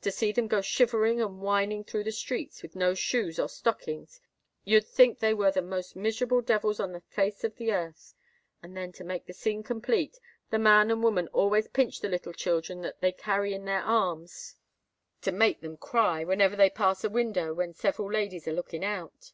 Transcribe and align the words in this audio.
To 0.00 0.10
see 0.10 0.32
them 0.32 0.48
go 0.48 0.60
shivering 0.60 1.20
and 1.20 1.40
whining 1.40 1.84
through 1.84 2.02
the 2.02 2.10
streets, 2.10 2.62
with 2.64 2.74
no 2.74 2.94
shoes 2.94 3.38
or 3.38 3.48
stockings, 3.48 4.20
you'd 4.64 4.88
think 4.88 5.20
they 5.20 5.32
were 5.34 5.52
the 5.52 5.62
most 5.62 5.94
miserable 5.94 6.40
devils 6.40 6.80
on 6.80 6.90
the 6.90 7.02
face 7.02 7.44
of 7.44 7.54
the 7.54 7.70
earth; 7.70 8.12
and 8.60 8.76
then, 8.76 8.90
to 8.90 9.04
make 9.04 9.26
the 9.26 9.32
scene 9.32 9.62
complete, 9.62 10.18
the 10.50 10.58
man 10.58 10.90
and 10.90 11.00
woman 11.04 11.28
always 11.28 11.68
pinch 11.68 12.00
the 12.00 12.08
little 12.08 12.32
children 12.32 12.80
that 12.80 13.00
they 13.00 13.12
carry 13.12 13.54
in 13.54 13.64
their 13.64 13.82
arms, 13.82 14.56
to 15.20 15.30
make 15.30 15.60
them 15.60 15.76
cry, 15.76 16.24
whenever 16.24 16.56
they 16.56 16.68
pass 16.68 17.04
a 17.04 17.08
window 17.08 17.54
when 17.54 17.72
several 17.72 18.10
ladies 18.10 18.48
are 18.48 18.52
looking 18.54 18.84
out." 18.84 19.32